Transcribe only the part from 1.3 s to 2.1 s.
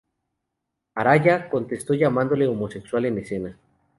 contestó